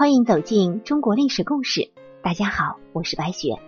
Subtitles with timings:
[0.00, 1.90] 欢迎走进中国历史故事。
[2.22, 3.58] 大家好，我是白雪。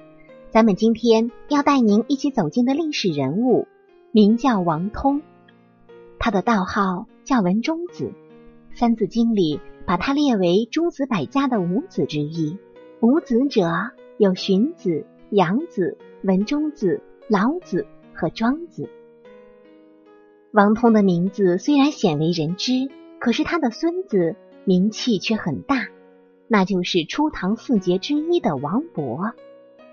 [0.49, 3.69] 咱们今天要带您一起走进的历史人物，
[4.13, 5.21] 名叫王通。
[6.19, 8.15] 他的道号叫文中子，
[8.79, 12.57] 《三字经》里把他列为诸子百家的五子之一。
[13.01, 13.71] 五子者
[14.17, 18.89] 有荀子、杨子、文中子、老子和庄子。
[20.51, 22.89] 王通的名字虽然鲜为人知，
[23.21, 25.89] 可是他的孙子名气却很大。
[26.49, 29.33] 那就是初唐四杰之一的王勃。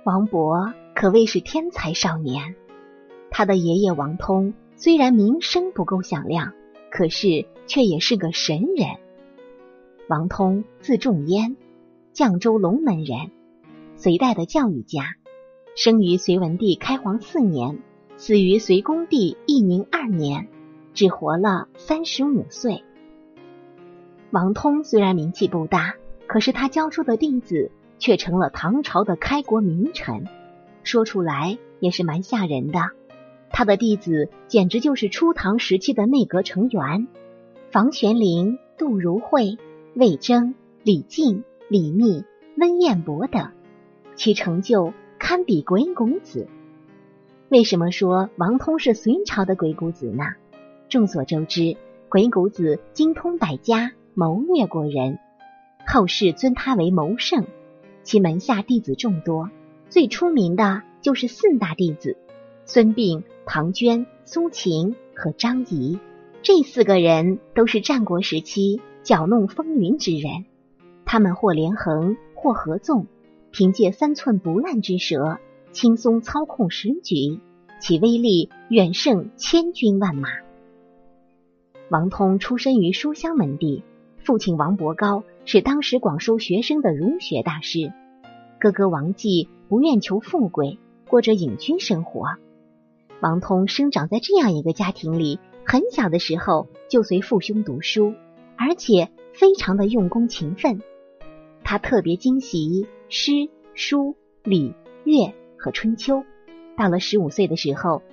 [0.03, 2.55] 王勃可谓是天才少年。
[3.31, 6.53] 他的爷爷王通虽然名声不够响亮，
[6.89, 8.88] 可是却也是个神人。
[10.08, 11.55] 王通字仲淹，
[12.13, 13.31] 绛州龙门人，
[13.95, 15.16] 隋代的教育家，
[15.75, 17.80] 生于隋文帝开皇四年，
[18.17, 20.47] 死于隋恭帝义宁二年，
[20.94, 22.84] 只活了三十五岁。
[24.31, 25.98] 王通虽然名气不大。
[26.30, 30.27] 可是他教出的弟子却成了唐朝的开国名臣，
[30.83, 32.80] 说出来也是蛮吓人的。
[33.49, 37.07] 他的弟子简直就是初唐时期的内阁成员：
[37.72, 39.57] 房玄龄、杜如晦、
[39.95, 42.23] 魏征、李靖、李密、
[42.55, 43.50] 温彦博等，
[44.13, 46.47] 其成就堪比鬼谷子。
[47.50, 50.25] 为什么说王通是隋朝的鬼谷子呢？
[50.89, 51.75] 众所周知，
[52.07, 55.17] 鬼谷子精通百家，谋略过人。
[55.91, 57.47] 后世尊他为谋圣，
[58.03, 59.49] 其门下弟子众多，
[59.89, 62.15] 最出名的就是四大弟子：
[62.63, 65.97] 孙膑、庞涓、苏秦和张仪。
[66.43, 70.45] 这四个人都是战国时期搅弄风云之人，
[71.05, 73.07] 他们或连横，或合纵，
[73.49, 75.39] 凭借三寸不烂之舌，
[75.71, 77.39] 轻松操控时局，
[77.81, 80.29] 其威力远胜千军万马。
[81.89, 83.81] 王通出身于书香门第。
[84.29, 87.91] 父亲王伯高是当时广收学生的儒学大师，
[88.59, 92.28] 哥哥王继不愿求富贵，过着隐居生活。
[93.22, 98.13] 王通生长在这样一个家庭里，很小的时候就随父兄读书，
[98.56, 100.79] 而且非常的用功勤奋。
[101.63, 103.31] 他特别精习诗、
[103.73, 104.75] 书、礼、
[105.06, 106.23] 乐和春秋。
[106.78, 108.03] 到了十五岁的时候，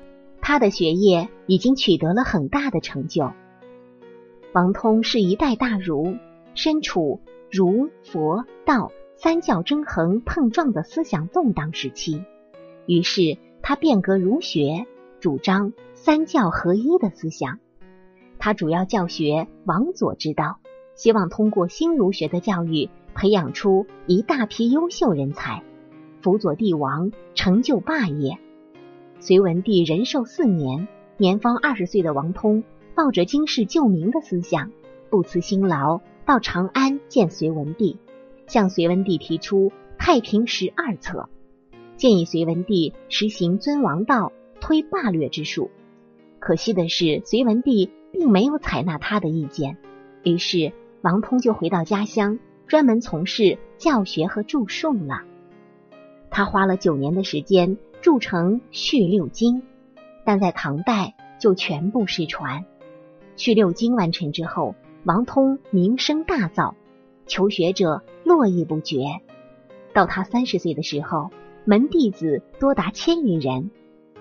[0.41, 3.33] 他的学业已经取得了很大的成就。
[4.57, 6.17] 王通是一代大儒，
[6.55, 12.25] 身处儒、佛、道三教争衡碰撞的思想动荡时期，
[12.87, 14.87] 于是他变革儒学，
[15.21, 17.59] 主张三教合一的思想。
[18.39, 20.57] 他主要教学王佐之道，
[20.95, 25.63] 希望通过新儒学的教育，培养出一大批优秀人才，
[26.23, 28.39] 辅佐帝王成就霸业。
[29.21, 32.65] 隋文帝仁寿四年，年方二十岁的王通。
[32.97, 34.73] 抱着经世救民的思想，
[35.11, 37.99] 不辞辛劳到长安见隋文帝，
[38.47, 41.29] 向隋文帝提出太平十二策，
[41.99, 45.71] 建议隋文帝实行尊王道、推霸略之术。
[46.39, 49.77] 可惜的是，隋文帝并没有采纳他的意见，
[50.25, 55.21] 于是王通就回到家乡，专门从事教学和著述了。
[56.31, 59.61] 他花了九年的时间著成《续六经》，
[60.25, 62.65] 但在唐代就全部失传。
[63.37, 64.75] 去六经完成之后，
[65.05, 66.75] 王通名声大噪，
[67.27, 69.21] 求学者络绎不绝。
[69.93, 71.31] 到他三十岁的时候，
[71.65, 73.71] 门弟子多达千余人。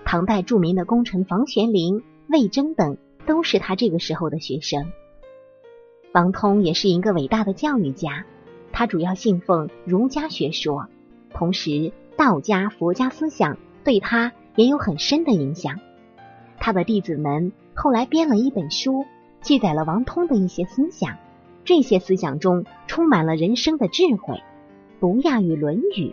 [0.04, 2.96] 唐代著名的功臣房玄龄、魏征等
[3.26, 4.92] 都是他这个时候的学生。
[6.12, 8.24] 王通也是一个伟大的教育家，
[8.70, 10.86] 他主要信奉儒家学说，
[11.32, 15.80] 同时道家、佛家思想对他也有很深的影响。
[16.58, 17.52] 他的弟子们。
[17.76, 19.04] 后来编了一本书，
[19.42, 21.18] 记载了王通的一些思想。
[21.64, 24.40] 这些思想中充满了人生的智慧，
[24.98, 26.10] 不亚于《论语》。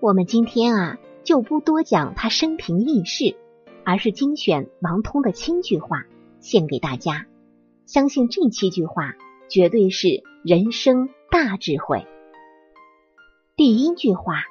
[0.00, 3.36] 我们今天啊，就不多讲他生平轶事，
[3.84, 6.04] 而是精选王通的七句话
[6.40, 7.26] 献给大家。
[7.84, 9.14] 相信这七句话
[9.48, 12.06] 绝对是人生大智慧。
[13.54, 14.42] 第一句话：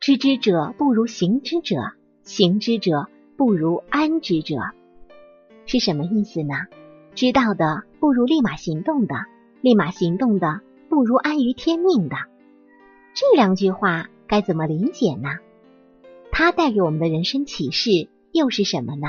[0.00, 1.76] 知之者不如行之者，
[2.22, 4.56] 行之者不如安之者。
[5.66, 6.54] 是什么意思呢？
[7.14, 9.14] 知道的不如立马行动的，
[9.60, 12.16] 立马行动的不如安于天命的。
[13.14, 15.30] 这两句话该怎么理解呢？
[16.30, 19.08] 它带给我们的人生启示又是什么呢？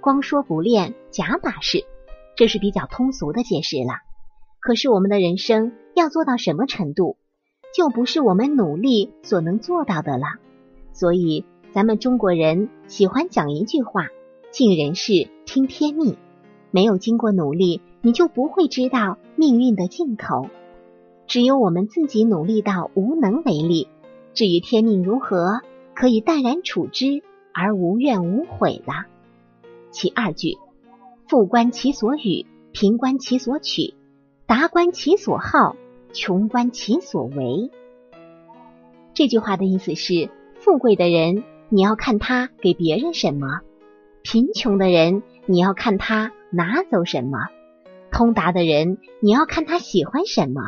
[0.00, 1.84] 光说不练假把式，
[2.36, 4.02] 这是比较通俗的解释了。
[4.60, 7.16] 可是我们的人生要做到什么程度，
[7.74, 10.26] 就不是我们努力所能做到的了。
[10.92, 14.06] 所以，咱们中国人喜欢讲一句话。
[14.50, 16.16] 尽人事，听天命。
[16.70, 20.48] 没有经过努力，你就不会知道命运的尽头。
[21.26, 23.88] 只有我们自己努力到无能为力。
[24.34, 25.60] 至于天命如何，
[25.94, 27.22] 可以淡然处之
[27.52, 29.06] 而无怨无悔了。
[29.90, 30.58] 其二句：
[31.26, 33.94] 富观其所与，贫观其所取，
[34.46, 35.76] 达观其所好，
[36.12, 37.70] 穷观其所为。
[39.14, 43.60] 这句话的意思是：富贵的人，你要看他给别人什么；
[44.28, 47.46] 贫穷的人，你要看他拿走什么；
[48.10, 50.62] 通达的人，你要看他喜欢什么；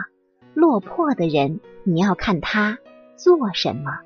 [0.54, 2.78] 落魄的人，你要看他
[3.16, 3.98] 做什么。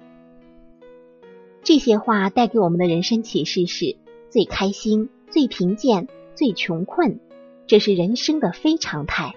[1.62, 3.98] 这些话带给我们的人生启示是：
[4.30, 7.20] 最开心、最贫贱、最穷困，
[7.66, 9.34] 这是人生的非常态。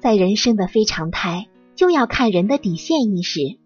[0.00, 1.46] 在人生的非常态，
[1.76, 3.60] 就要看人的底线意识。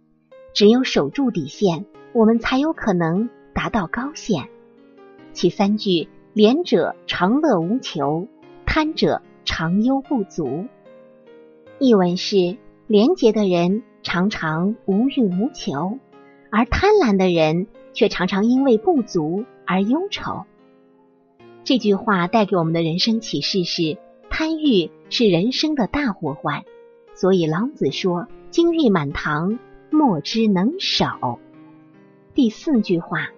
[0.52, 4.50] 只有守住底线，我们才有可能达到高线。
[5.34, 8.26] 其三句：廉者常乐无求，
[8.64, 10.64] 贪者常忧不足。
[11.78, 15.98] 译文是：廉洁的人常常无欲无求，
[16.50, 20.44] 而贪婪的人却常常因为不足而忧愁。
[21.64, 23.98] 这句话带给我们的人生启示是：
[24.30, 26.64] 贪欲是人生的大祸患。
[27.14, 29.58] 所以老子说：“金玉满堂。”
[29.90, 31.38] 莫之能守。
[32.34, 33.28] 第四句话：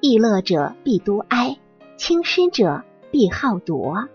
[0.00, 1.56] 易乐者必多哀，
[1.96, 4.08] 轻施者必好夺。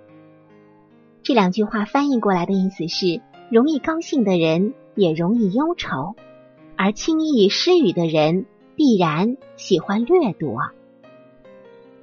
[1.23, 3.19] 这两句话翻译过来的意思是：
[3.49, 6.15] 容易高兴的人也容易忧愁，
[6.75, 8.45] 而轻易施予的人
[8.75, 10.69] 必然喜欢掠夺。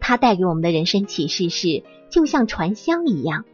[0.00, 3.44] 它带给我们的人生启示是：就像传销一样，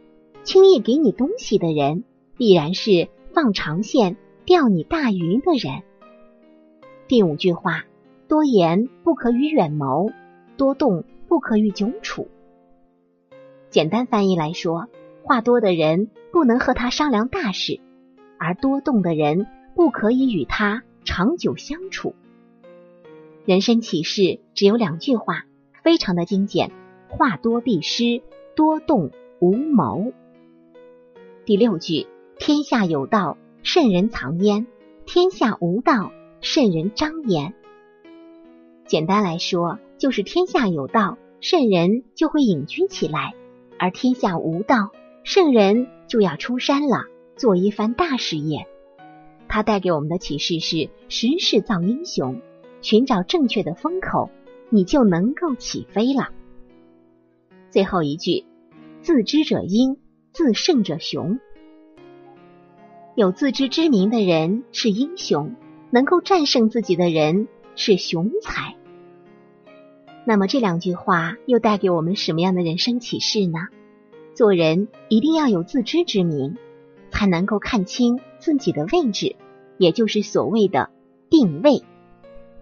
[0.43, 2.03] 轻易给你东西的人，
[2.35, 5.83] 必然是放长线钓你大鱼的人。
[7.07, 7.85] 第五句话：
[8.27, 10.11] 多言不可与远谋，
[10.57, 12.27] 多动不可与久处。
[13.69, 14.87] 简单翻译来说，
[15.23, 17.79] 话多的人不能和他商量大事，
[18.39, 19.45] 而多动的人
[19.75, 22.15] 不可以与他长久相处。
[23.45, 25.45] 人生启示只有两句话，
[25.83, 26.71] 非常的精简：
[27.07, 28.23] 话多必失，
[28.55, 30.13] 多动无谋。
[31.45, 32.07] 第六句：
[32.39, 34.65] 天下有道，圣人藏焉；
[35.05, 36.11] 天下无道。
[36.41, 37.55] 圣人张言，
[38.85, 43.33] 简单来说，就是天下有道，圣人就会隐居起来；
[43.79, 44.91] 而天下无道，
[45.23, 47.05] 圣人就要出山了，
[47.35, 48.67] 做一番大事业。
[49.47, 52.41] 他带给我们的启示是：时势造英雄，
[52.81, 54.29] 寻找正确的风口，
[54.69, 56.29] 你就能够起飞了。
[57.71, 58.45] 最后一句：
[59.01, 59.97] 自知者英，
[60.31, 61.39] 自胜者雄。
[63.15, 65.55] 有自知之明的人是英雄。
[65.91, 68.75] 能够战胜自己的人是雄才。
[70.25, 73.67] 那么这两句话又带给我们什么样的人生启示呢？
[74.33, 76.57] 做人一定要有自知之明，
[77.11, 79.35] 才能够看清自己的位置，
[79.77, 80.89] 也就是所谓的
[81.29, 81.83] 定位。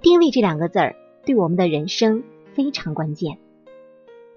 [0.01, 0.95] 定位这两个字儿
[1.25, 2.23] 对我们的人生
[2.53, 3.39] 非常关键。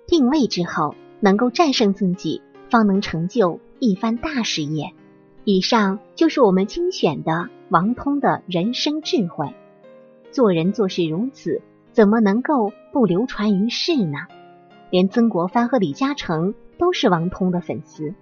[0.06, 2.40] 定位之后，能够战胜自己，
[2.70, 4.93] 方能成就一番大事业。
[5.43, 9.52] 以上就是我们精选的王通的人生智慧。
[10.36, 14.18] 做人做事如此，怎么能够不流传于世呢？
[14.90, 18.14] 连曾国藩和李嘉诚都是王通的粉丝，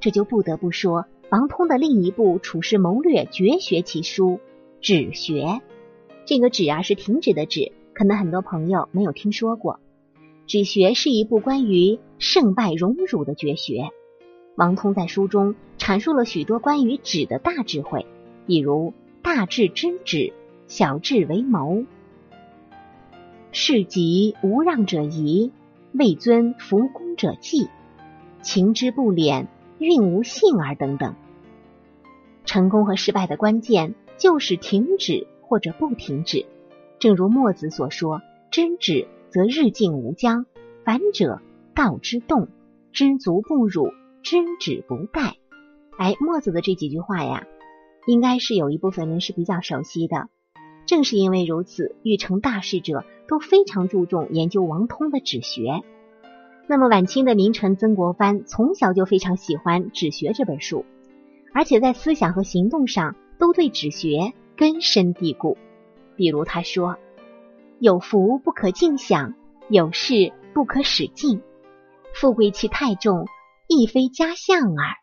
[0.00, 4.30] 这就不得不说王通的另一部处世谋略绝学奇书
[4.80, 5.44] 《止学》。
[6.24, 9.74] 这个“止”啊是停止的“止”，可能很多朋友没有听说过。
[10.48, 13.90] 《止学》是一部关于胜败荣辱的绝学。
[14.56, 18.04] 王通在书中阐述了许多关于止的大智慧，
[18.48, 20.32] 比如大智知止，
[20.74, 21.84] 小智为谋，
[23.50, 25.52] 事急无让者疑，
[25.92, 27.68] 位尊服公者忌，
[28.40, 29.48] 情之不敛，
[29.78, 31.14] 运无幸而等等。
[32.46, 36.46] 成功和失败的关键就是停止或者不停止。
[36.98, 40.46] 正如墨子所说：“知止则日进无疆，
[40.86, 41.42] 反者
[41.74, 42.48] 道之动，
[42.94, 43.92] 知足不辱。”
[44.24, 45.34] 知止不殆。
[45.98, 47.44] 哎，墨子的这几句话呀，
[48.06, 50.30] 应该是有一部分人是比较熟悉的。
[50.92, 55.80] 正是因为如此，欲成大事者都非常注重研究王通的止学。
[56.66, 60.84] 那么晚清的名臣曾国藩从小就非常喜欢《止学》这本书，
[61.54, 65.56] 而且在思想和行动上都对止学根深蒂固。
[66.14, 66.98] 比如他说
[67.80, 69.32] ：“有福不可尽享，
[69.70, 71.40] 有事不可使尽，
[72.14, 73.24] 富贵气太重。”
[73.66, 75.01] 亦非家相耳。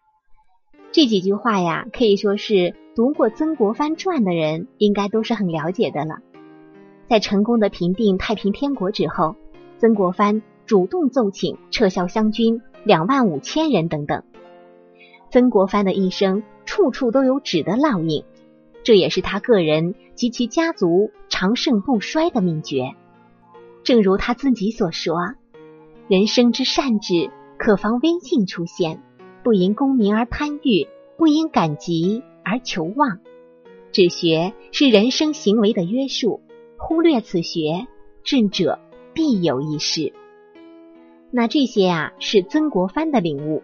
[0.92, 6.20] 这几句话呀，可以说是读过《曾国藩传》的人应该都是很了解的了。
[7.08, 9.36] 在成功的平定太平天国之后，
[9.78, 14.24] 曾国藩主动奏请撤销湘军两万五千人等等。
[15.30, 18.24] 曾国藩的一生处处都有纸的烙印，
[18.84, 22.96] 这也是他个人及其家族长盛不衰的秘诀。
[23.84, 25.16] 正如他自己所说
[26.10, 29.04] ：“人生之善治，可防危境出现，
[29.44, 33.20] 不因功名而贪欲，不因感激而求望。
[33.92, 36.42] 止学是人生行为的约束，
[36.78, 37.88] 忽略此学，
[38.24, 38.80] 智者
[39.14, 40.14] 必有一失。”
[41.32, 43.64] 那这些啊，是曾国藩的领悟。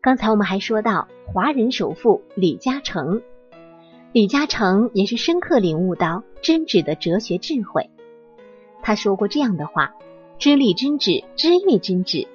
[0.00, 3.22] 刚才我们还说到华人首富李嘉诚，
[4.12, 7.90] 李嘉诚也是深刻领悟到真旨的哲学智慧。
[8.82, 9.94] 他说过这样的话
[10.38, 12.28] ：“知立真旨，知义真旨，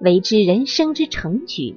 [0.00, 1.76] 为之人生之成局。”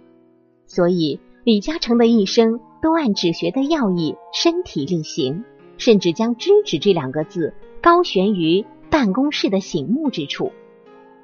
[0.68, 5.44] 所以，李嘉诚的一生都按止学的要义身体力行，
[5.78, 10.52] 甚至将“知止”这两个字高悬于办公室的醒目之处。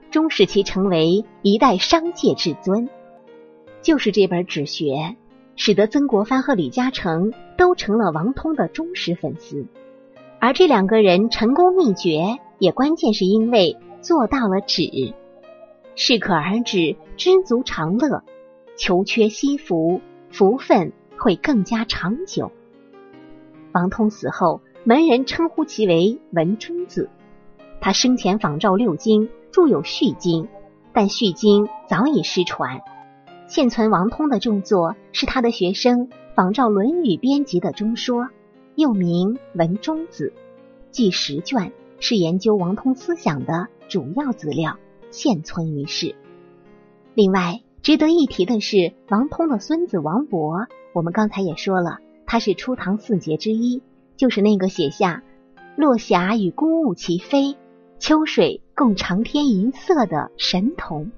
[0.09, 2.89] 终使其成为一代商界至尊，
[3.81, 4.85] 就是这本《止学》，
[5.57, 9.65] 使得曾国藩和李嘉诚都成了王通的忠实粉丝。
[10.39, 14.83] 而这两个人成功秘诀，也关键是因为做到了止，
[15.97, 18.23] 适可而止，知足常乐，
[18.77, 19.99] 求缺惜福，
[20.31, 22.53] 福分会更加长久。
[23.73, 27.09] 王通死后，门人称呼其为文中子。
[27.81, 29.29] 他生前仿照六经。
[29.49, 30.43] 著有《续经》，
[30.93, 32.81] 但《续经》早已失传。
[33.47, 38.29] 现存王通的著作是他的学生仿照《论语》编辑的中说，
[38.75, 40.31] 又名《文中子》，
[40.91, 44.77] 计十卷，是研究王通思想的主要资料，
[45.11, 46.15] 现存于世。
[47.13, 53.81] 另外值得一提的是，王通的孙子王勃，我们刚才也说了，他是初唐四杰之一，
[54.15, 55.23] 就是那个写下
[55.77, 57.55] “落霞与孤鹜齐飞”。
[57.99, 61.11] 秋水共长天一色的神童，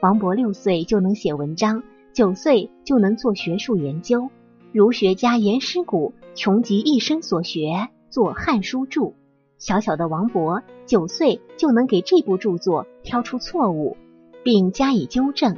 [0.00, 1.82] 王勃六岁就能写文章，
[2.12, 4.30] 九岁就能做学术研究。
[4.70, 9.10] 儒学家颜师古穷极一生所学做《汉书注》，
[9.58, 13.96] 小小的王勃九岁就能给这部著作挑出错误，
[14.42, 15.56] 并加以纠正，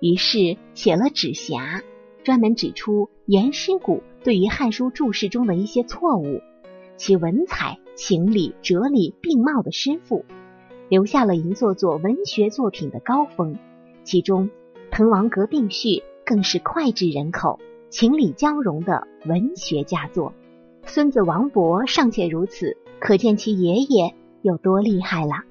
[0.00, 1.80] 于是写了《指辖》，
[2.24, 6.40] 专门指出颜师古对于《汉书注释》中的一些错误，
[6.96, 7.78] 其文采。
[7.96, 10.26] 情理哲理并茂的诗赋，
[10.90, 13.58] 留下了一座座文学作品的高峰。
[14.04, 14.50] 其中，
[14.90, 15.88] 《滕王阁并序》
[16.22, 20.34] 更是脍炙人口、情理交融的文学佳作。
[20.84, 25.44] 孙子王勃尚且如此，可见其爷爷有多厉害了。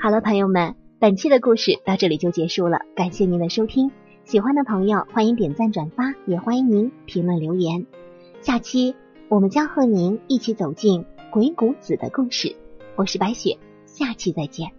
[0.00, 3.90] 好了，朋友们，本期的故事到这里就结束了，感谢您的收听。
[4.24, 7.86] 喜欢的朋友欢迎点赞转发，也欢迎您评论留言。
[8.40, 8.94] 下期
[9.28, 11.04] 我们将和您一起走进。
[11.30, 12.56] 鬼谷子的故事，
[12.96, 14.72] 我是白雪，下期再见。